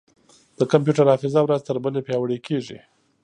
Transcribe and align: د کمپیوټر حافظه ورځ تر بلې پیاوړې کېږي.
د 0.59 0.61
کمپیوټر 0.71 1.05
حافظه 1.11 1.39
ورځ 1.43 1.61
تر 1.67 1.75
بلې 1.83 2.01
پیاوړې 2.07 2.37
کېږي. 2.47 2.79